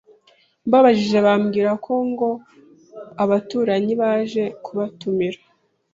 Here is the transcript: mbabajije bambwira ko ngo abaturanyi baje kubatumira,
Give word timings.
mbabajije 0.67 1.17
bambwira 1.25 1.71
ko 1.85 1.93
ngo 2.09 2.29
abaturanyi 3.23 3.93
baje 4.01 4.43
kubatumira, 4.63 5.39